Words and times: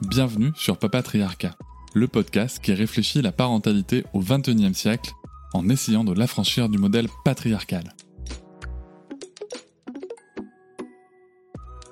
Bienvenue 0.00 0.52
sur 0.56 0.78
Papatriarcat, 0.78 1.56
le 1.94 2.08
podcast 2.08 2.58
qui 2.62 2.72
réfléchit 2.72 3.20
la 3.20 3.32
parentalité 3.32 4.04
au 4.14 4.20
XXIe 4.20 4.74
siècle 4.74 5.12
en 5.52 5.68
essayant 5.68 6.04
de 6.04 6.14
l'affranchir 6.14 6.68
du 6.68 6.78
modèle 6.78 7.08
patriarcal. 7.24 7.94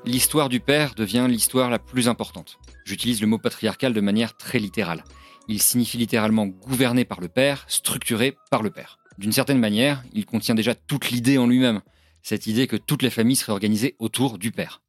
L'histoire 0.06 0.48
du 0.48 0.60
père 0.60 0.94
devient 0.94 1.27
l'histoire 1.28 1.70
la 1.70 1.78
plus 1.78 2.08
importante. 2.08 2.58
J'utilise 2.84 3.20
le 3.20 3.27
mot 3.27 3.38
patriarcal 3.38 3.92
de 3.92 4.00
manière 4.00 4.36
très 4.36 4.58
littérale. 4.58 5.05
Il 5.48 5.60
signifie 5.60 5.98
littéralement 5.98 6.46
gouverné 6.46 7.05
par 7.05 7.20
le 7.20 7.28
père, 7.28 7.64
structuré 7.68 8.36
par 8.50 8.62
le 8.62 8.70
père. 8.70 8.98
D'une 9.18 9.32
certaine 9.32 9.60
manière, 9.60 10.02
il 10.12 10.27
contient 10.27 10.55
déjà 10.55 10.74
toute 10.74 11.10
l'idée 11.10 11.38
en 11.38 11.46
lui-même, 11.46 11.80
cette 12.22 12.46
idée 12.46 12.66
que 12.66 12.77
toutes 12.77 13.02
les 13.02 13.10
familles 13.10 13.36
seraient 13.36 13.52
organisées 13.52 13.96
autour 13.98 14.38
du 14.38 14.50
père. 14.50 14.80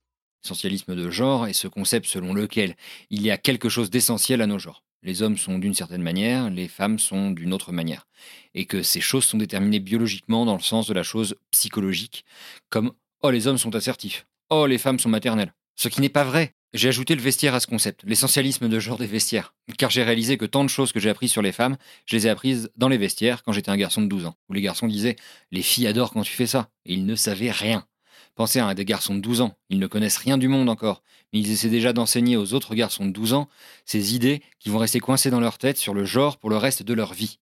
L'essentialisme 0.45 0.93
de 0.93 1.09
genre 1.09 1.47
est 1.47 1.53
ce 1.53 1.67
concept 1.67 2.05
selon 2.05 2.31
lequel 2.31 2.75
il 3.09 3.23
y 3.23 3.31
a 3.31 3.37
quelque 3.39 3.67
chose 3.67 3.89
d'essentiel 3.89 4.43
à 4.43 4.45
nos 4.45 4.59
genres. 4.59 4.83
Les 5.01 5.23
hommes 5.23 5.39
sont 5.39 5.57
d'une 5.57 5.73
certaine 5.73 6.03
manière, 6.03 6.51
les 6.51 6.67
femmes 6.67 6.99
sont 6.99 7.31
d'une 7.31 7.51
autre 7.51 7.71
manière. 7.71 8.05
Et 8.53 8.65
que 8.65 8.83
ces 8.83 9.01
choses 9.01 9.25
sont 9.25 9.39
déterminées 9.39 9.79
biologiquement 9.79 10.45
dans 10.45 10.53
le 10.53 10.61
sens 10.61 10.85
de 10.85 10.93
la 10.93 11.01
chose 11.01 11.33
psychologique, 11.49 12.25
comme 12.69 12.91
Oh 13.23 13.31
les 13.31 13.47
hommes 13.47 13.57
sont 13.57 13.73
assertifs, 13.73 14.27
Oh 14.51 14.67
les 14.67 14.77
femmes 14.77 14.99
sont 14.99 15.09
maternelles. 15.09 15.51
Ce 15.75 15.87
qui 15.87 15.99
n'est 15.99 16.09
pas 16.09 16.23
vrai. 16.23 16.53
J'ai 16.75 16.89
ajouté 16.89 17.15
le 17.15 17.23
vestiaire 17.23 17.55
à 17.55 17.59
ce 17.59 17.65
concept, 17.65 18.03
l'essentialisme 18.03 18.69
de 18.69 18.79
genre 18.79 18.99
des 18.99 19.07
vestiaires. 19.07 19.55
Car 19.79 19.89
j'ai 19.89 20.03
réalisé 20.03 20.37
que 20.37 20.45
tant 20.45 20.63
de 20.63 20.69
choses 20.69 20.91
que 20.91 20.99
j'ai 20.99 21.09
apprises 21.09 21.31
sur 21.31 21.41
les 21.41 21.53
femmes, 21.53 21.75
je 22.05 22.15
les 22.15 22.27
ai 22.27 22.29
apprises 22.29 22.69
dans 22.75 22.89
les 22.89 22.99
vestiaires 22.99 23.41
quand 23.41 23.51
j'étais 23.51 23.71
un 23.71 23.77
garçon 23.77 24.03
de 24.03 24.07
12 24.07 24.27
ans. 24.27 24.35
Où 24.49 24.53
les 24.53 24.61
garçons 24.61 24.87
disaient 24.87 25.15
Les 25.51 25.63
filles 25.63 25.87
adorent 25.87 26.11
quand 26.11 26.21
tu 26.21 26.33
fais 26.33 26.45
ça. 26.45 26.69
Et 26.85 26.93
ils 26.93 27.07
ne 27.07 27.15
savaient 27.15 27.49
rien. 27.49 27.87
Pensez 28.35 28.59
à 28.59 28.73
des 28.73 28.83
garçons 28.83 29.15
de 29.15 29.21
12 29.21 29.39
ans, 29.41 29.57
ils 29.69 29.79
ne 29.79 29.87
connaissent 29.87 30.17
rien 30.17 30.37
du 30.37 30.49
monde 30.49 30.69
encore, 30.69 31.01
mais 31.31 31.39
ils 31.39 31.51
essaient 31.51 31.69
déjà 31.69 31.93
d'enseigner 31.93 32.35
aux 32.35 32.53
autres 32.53 32.75
garçons 32.75 33.05
de 33.05 33.11
12 33.11 33.33
ans 33.33 33.47
ces 33.85 34.13
idées 34.13 34.41
qui 34.59 34.69
vont 34.69 34.77
rester 34.77 34.99
coincées 34.99 35.29
dans 35.29 35.39
leur 35.39 35.57
tête 35.57 35.77
sur 35.77 35.93
le 35.93 36.03
genre 36.03 36.37
pour 36.37 36.49
le 36.49 36.57
reste 36.57 36.83
de 36.83 36.93
leur 36.93 37.13
vie. 37.13 37.39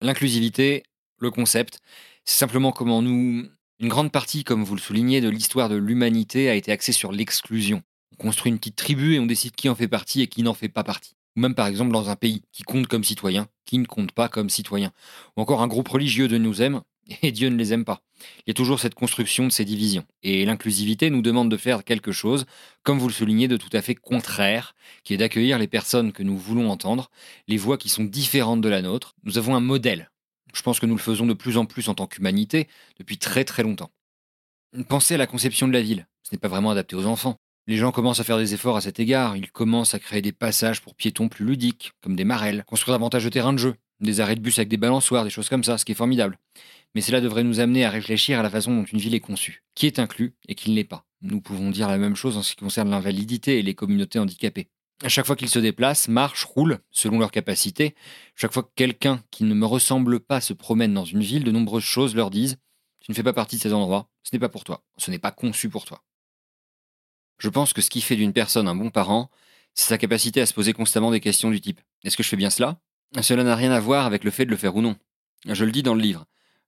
L'inclusivité, 0.00 0.84
le 1.18 1.30
concept, 1.30 1.80
c'est 2.24 2.38
simplement 2.38 2.72
comment 2.72 3.02
nous... 3.02 3.46
Une 3.80 3.88
grande 3.88 4.12
partie, 4.12 4.44
comme 4.44 4.62
vous 4.62 4.76
le 4.76 4.80
soulignez, 4.80 5.20
de 5.20 5.28
l'histoire 5.28 5.68
de 5.68 5.74
l'humanité 5.74 6.48
a 6.48 6.54
été 6.54 6.72
axée 6.72 6.92
sur 6.92 7.12
l'exclusion. 7.12 7.82
On 8.12 8.16
construit 8.16 8.52
une 8.52 8.58
petite 8.58 8.76
tribu 8.76 9.14
et 9.14 9.18
on 9.18 9.26
décide 9.26 9.54
qui 9.56 9.68
en 9.68 9.74
fait 9.74 9.88
partie 9.88 10.22
et 10.22 10.28
qui 10.28 10.42
n'en 10.42 10.54
fait 10.54 10.68
pas 10.68 10.84
partie. 10.84 11.16
Ou 11.36 11.40
même 11.40 11.54
par 11.54 11.66
exemple 11.66 11.92
dans 11.92 12.08
un 12.08 12.16
pays 12.16 12.42
qui 12.52 12.62
compte 12.62 12.86
comme 12.86 13.02
citoyen, 13.02 13.48
qui 13.66 13.78
ne 13.78 13.86
compte 13.86 14.12
pas 14.12 14.28
comme 14.28 14.48
citoyen. 14.48 14.92
Ou 15.36 15.42
encore 15.42 15.60
un 15.60 15.66
groupe 15.66 15.88
religieux 15.88 16.28
de 16.28 16.38
nous 16.38 16.62
aime 16.62 16.82
et 17.22 17.32
Dieu 17.32 17.48
ne 17.48 17.56
les 17.56 17.72
aime 17.72 17.84
pas. 17.84 18.00
Il 18.38 18.44
y 18.48 18.50
a 18.50 18.54
toujours 18.54 18.80
cette 18.80 18.94
construction 18.94 19.46
de 19.46 19.52
ces 19.52 19.64
divisions. 19.64 20.04
Et 20.22 20.44
l'inclusivité 20.44 21.10
nous 21.10 21.22
demande 21.22 21.50
de 21.50 21.56
faire 21.56 21.84
quelque 21.84 22.12
chose, 22.12 22.46
comme 22.82 22.98
vous 22.98 23.08
le 23.08 23.14
soulignez, 23.14 23.48
de 23.48 23.56
tout 23.56 23.70
à 23.72 23.82
fait 23.82 23.94
contraire, 23.94 24.74
qui 25.02 25.14
est 25.14 25.18
d'accueillir 25.18 25.58
les 25.58 25.68
personnes 25.68 26.12
que 26.12 26.22
nous 26.22 26.36
voulons 26.36 26.70
entendre, 26.70 27.10
les 27.48 27.56
voix 27.56 27.78
qui 27.78 27.88
sont 27.88 28.04
différentes 28.04 28.60
de 28.60 28.68
la 28.68 28.82
nôtre. 28.82 29.14
Nous 29.24 29.38
avons 29.38 29.54
un 29.54 29.60
modèle. 29.60 30.10
Je 30.52 30.62
pense 30.62 30.80
que 30.80 30.86
nous 30.86 30.94
le 30.94 31.00
faisons 31.00 31.26
de 31.26 31.34
plus 31.34 31.56
en 31.56 31.66
plus 31.66 31.88
en 31.88 31.94
tant 31.94 32.06
qu'humanité 32.06 32.68
depuis 32.98 33.18
très 33.18 33.44
très 33.44 33.62
longtemps. 33.62 33.90
Pensez 34.88 35.14
à 35.14 35.18
la 35.18 35.26
conception 35.26 35.68
de 35.68 35.72
la 35.72 35.82
ville. 35.82 36.06
Ce 36.22 36.34
n'est 36.34 36.38
pas 36.38 36.48
vraiment 36.48 36.70
adapté 36.70 36.96
aux 36.96 37.06
enfants. 37.06 37.36
Les 37.66 37.76
gens 37.76 37.92
commencent 37.92 38.20
à 38.20 38.24
faire 38.24 38.38
des 38.38 38.52
efforts 38.52 38.76
à 38.76 38.80
cet 38.80 39.00
égard. 39.00 39.36
Ils 39.36 39.50
commencent 39.50 39.94
à 39.94 39.98
créer 39.98 40.20
des 40.20 40.32
passages 40.32 40.82
pour 40.82 40.94
piétons 40.94 41.28
plus 41.28 41.46
ludiques, 41.46 41.92
comme 42.02 42.14
des 42.14 42.24
marelles, 42.24 42.64
construire 42.66 42.96
davantage 42.96 43.24
de 43.24 43.30
terrains 43.30 43.52
de 43.52 43.58
jeu, 43.58 43.74
des 44.00 44.20
arrêts 44.20 44.36
de 44.36 44.40
bus 44.40 44.58
avec 44.58 44.68
des 44.68 44.76
balançoires, 44.76 45.24
des 45.24 45.30
choses 45.30 45.48
comme 45.48 45.64
ça, 45.64 45.78
ce 45.78 45.84
qui 45.84 45.92
est 45.92 45.96
formidable. 45.96 46.38
Mais 46.94 47.00
cela 47.00 47.20
devrait 47.20 47.44
nous 47.44 47.60
amener 47.60 47.84
à 47.84 47.90
réfléchir 47.90 48.38
à 48.38 48.42
la 48.42 48.50
façon 48.50 48.74
dont 48.74 48.84
une 48.84 48.98
ville 48.98 49.14
est 49.14 49.20
conçue, 49.20 49.64
qui 49.74 49.86
est 49.86 49.98
inclus 49.98 50.34
et 50.48 50.54
qui 50.54 50.70
ne 50.70 50.76
l'est 50.76 50.84
pas. 50.84 51.06
Nous 51.22 51.40
pouvons 51.40 51.70
dire 51.70 51.88
la 51.88 51.98
même 51.98 52.16
chose 52.16 52.36
en 52.36 52.42
ce 52.42 52.50
qui 52.50 52.56
concerne 52.56 52.90
l'invalidité 52.90 53.58
et 53.58 53.62
les 53.62 53.74
communautés 53.74 54.18
handicapées. 54.18 54.68
À 55.02 55.08
chaque 55.08 55.26
fois 55.26 55.36
qu'ils 55.36 55.48
se 55.48 55.58
déplacent, 55.58 56.08
marchent, 56.08 56.44
roulent, 56.44 56.78
selon 56.90 57.18
leur 57.18 57.32
capacité, 57.32 57.94
chaque 58.36 58.52
fois 58.52 58.62
que 58.62 58.72
quelqu'un 58.76 59.22
qui 59.30 59.44
ne 59.44 59.54
me 59.54 59.66
ressemble 59.66 60.20
pas 60.20 60.40
se 60.40 60.52
promène 60.52 60.94
dans 60.94 61.04
une 61.04 61.22
ville, 61.22 61.44
de 61.44 61.50
nombreuses 61.50 61.82
choses 61.82 62.14
leur 62.14 62.30
disent 62.30 62.58
Tu 63.00 63.10
ne 63.10 63.16
fais 63.16 63.24
pas 63.24 63.32
partie 63.32 63.56
de 63.56 63.62
ces 63.62 63.72
endroits, 63.72 64.08
ce 64.22 64.30
n'est 64.32 64.40
pas 64.40 64.48
pour 64.48 64.62
toi, 64.62 64.84
ce 64.98 65.10
n'est 65.10 65.18
pas 65.18 65.32
conçu 65.32 65.68
pour 65.68 65.84
toi. 65.84 66.04
Je 67.38 67.48
pense 67.48 67.72
que 67.72 67.82
ce 67.82 67.90
qui 67.90 68.00
fait 68.00 68.16
d'une 68.16 68.32
personne 68.32 68.68
un 68.68 68.76
bon 68.76 68.90
parent, 68.90 69.30
c'est 69.74 69.88
sa 69.88 69.98
capacité 69.98 70.40
à 70.40 70.46
se 70.46 70.54
poser 70.54 70.72
constamment 70.72 71.10
des 71.10 71.20
questions 71.20 71.50
du 71.50 71.60
type 71.60 71.80
Est-ce 72.04 72.16
que 72.16 72.22
je 72.22 72.28
fais 72.28 72.36
bien 72.36 72.50
cela? 72.50 72.78
Cela 73.22 73.44
n'a 73.44 73.54
rien 73.54 73.72
à 73.72 73.80
voir 73.80 74.06
avec 74.06 74.24
le 74.24 74.30
fait 74.30 74.44
de 74.44 74.50
le 74.50 74.56
faire 74.56 74.76
ou 74.76 74.82
non. 74.82 74.96
Je 75.46 75.64
le 75.64 75.72
dis 75.72 75.82
dans 75.82 75.94
le 75.94 76.00
livre. 76.00 76.26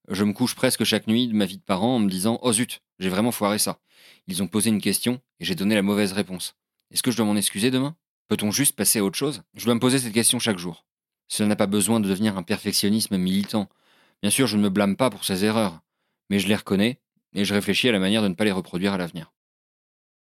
Je 0.08 0.24
me 0.24 0.32
couche 0.32 0.54
presque 0.54 0.84
chaque 0.84 1.08
nuit 1.08 1.26
de 1.26 1.34
ma 1.34 1.46
vie 1.46 1.58
de 1.58 1.62
parent 1.62 1.96
en 1.96 1.98
me 1.98 2.08
disant 2.08 2.38
Oh 2.42 2.52
zut, 2.52 2.82
j'ai 2.98 3.08
vraiment 3.08 3.32
foiré 3.32 3.58
ça. 3.58 3.80
Ils 4.28 4.42
ont 4.42 4.46
posé 4.46 4.70
une 4.70 4.80
question 4.80 5.20
et 5.40 5.44
j'ai 5.44 5.54
donné 5.54 5.74
la 5.74 5.82
mauvaise 5.82 6.12
réponse. 6.12 6.54
Est-ce 6.92 7.02
que 7.02 7.10
je 7.10 7.16
dois 7.16 7.26
m'en 7.26 7.36
excuser 7.36 7.70
demain? 7.70 7.96
Peut-on 8.28 8.50
juste 8.50 8.76
passer 8.76 9.00
à 9.00 9.04
autre 9.04 9.18
chose? 9.18 9.42
Je 9.54 9.64
dois 9.64 9.74
me 9.74 9.80
poser 9.80 9.98
cette 9.98 10.12
question 10.12 10.38
chaque 10.38 10.58
jour. 10.58 10.84
Cela 11.28 11.48
n'a 11.48 11.56
pas 11.56 11.66
besoin 11.66 11.98
de 11.98 12.08
devenir 12.08 12.36
un 12.36 12.42
perfectionnisme 12.42 13.16
militant. 13.16 13.68
Bien 14.22 14.30
sûr, 14.30 14.46
je 14.46 14.56
ne 14.56 14.62
me 14.62 14.70
blâme 14.70 14.96
pas 14.96 15.10
pour 15.10 15.24
ces 15.24 15.44
erreurs, 15.44 15.80
mais 16.30 16.38
je 16.38 16.48
les 16.48 16.54
reconnais 16.54 17.00
et 17.34 17.44
je 17.44 17.54
réfléchis 17.54 17.88
à 17.88 17.92
la 17.92 17.98
manière 17.98 18.22
de 18.22 18.28
ne 18.28 18.34
pas 18.34 18.44
les 18.44 18.52
reproduire 18.52 18.92
à 18.92 18.98
l'avenir. 18.98 19.32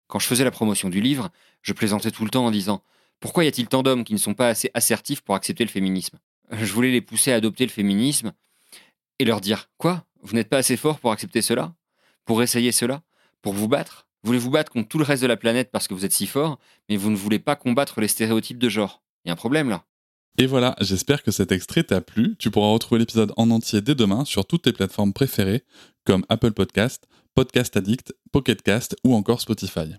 Quand 0.07 0.19
je 0.21 0.27
faisais 0.27 0.45
la 0.45 0.53
promotion 0.53 0.89
du 0.89 1.01
livre, 1.01 1.31
je 1.63 1.73
plaisantais 1.73 2.13
tout 2.13 2.25
le 2.25 2.31
temps 2.31 2.47
en 2.47 2.51
disant 2.53 2.83
pourquoi 3.21 3.45
y 3.45 3.49
a-t-il 3.49 3.69
tant 3.69 3.83
d'hommes 3.83 4.05
qui 4.05 4.13
ne 4.13 4.19
sont 4.19 4.35
pas 4.35 4.49
assez 4.49 4.71
assertifs 4.75 5.23
pour 5.23 5.35
accepter 5.35 5.65
le 5.65 5.71
féminisme? 5.71 6.19
Je 6.51 6.73
voulais 6.73 6.93
les 6.93 7.01
pousser 7.01 7.33
à 7.33 7.37
adopter 7.37 7.65
le 7.65 7.71
féminisme 7.71 8.33
et 9.19 9.25
leur 9.25 9.41
dire 9.41 9.71
Quoi? 9.79 10.05
Vous 10.23 10.35
n'êtes 10.35 10.49
pas 10.49 10.59
assez 10.59 10.77
fort 10.77 10.99
pour 10.99 11.13
accepter 11.13 11.43
cela? 11.43 11.75
Pour 12.25 12.43
essayer 12.43 12.73
cela? 12.73 13.03
Pour 13.43 13.53
vous 13.53 13.69
battre? 13.69 14.07
Voulez-vous 14.23 14.51
battre 14.51 14.73
contre 14.73 14.89
tout 14.89 14.99
le 14.99 15.05
reste 15.05 15.23
de 15.23 15.29
la 15.29 15.37
planète 15.37 15.71
parce 15.71 15.87
que 15.87 15.95
vous 15.95 16.05
êtes 16.05 16.13
si 16.13 16.27
fort, 16.27 16.59
mais 16.89 16.97
vous 16.97 17.11
ne 17.11 17.17
voulez 17.17 17.39
pas 17.39 17.55
combattre 17.55 18.01
les 18.01 18.09
stéréotypes 18.09 18.59
de 18.59 18.69
genre? 18.69 19.03
Il 19.25 19.29
y 19.29 19.31
a 19.31 19.35
un 19.35 19.37
problème 19.37 19.69
là. 19.69 19.85
Et 20.39 20.47
voilà, 20.47 20.75
j'espère 20.81 21.23
que 21.23 21.31
cet 21.31 21.53
extrait 21.53 21.85
t'a 21.85 22.01
plu. 22.01 22.37
Tu 22.39 22.51
pourras 22.51 22.73
retrouver 22.73 22.99
l'épisode 22.99 23.33
en 23.37 23.51
entier 23.51 23.81
dès 23.81 23.95
demain 23.95 24.25
sur 24.25 24.45
toutes 24.45 24.63
tes 24.63 24.73
plateformes 24.73 25.13
préférées 25.13 25.65
comme 26.05 26.27
Apple 26.29 26.53
Podcast, 26.53 27.07
Podcast 27.35 27.77
Addict, 27.77 28.15
Pocket 28.33 28.61
Cast 28.63 28.97
ou 29.05 29.15
encore 29.15 29.41
Spotify. 29.41 29.95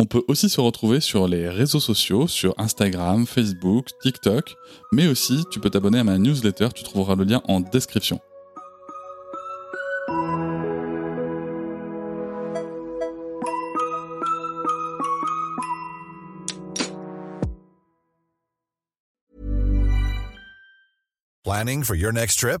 On 0.00 0.06
peut 0.06 0.22
aussi 0.28 0.48
se 0.48 0.60
retrouver 0.60 1.00
sur 1.00 1.26
les 1.26 1.48
réseaux 1.48 1.80
sociaux, 1.80 2.28
sur 2.28 2.54
Instagram, 2.56 3.26
Facebook, 3.26 3.88
TikTok, 4.00 4.54
mais 4.92 5.08
aussi 5.08 5.42
tu 5.50 5.58
peux 5.58 5.70
t'abonner 5.70 5.98
à 5.98 6.04
ma 6.04 6.18
newsletter, 6.18 6.68
tu 6.72 6.84
trouveras 6.84 7.16
le 7.16 7.24
lien 7.24 7.42
en 7.48 7.58
description. 7.58 8.20
Planning 21.42 21.82
for 21.82 21.96
your 21.96 22.12
next 22.12 22.38
trip? 22.38 22.60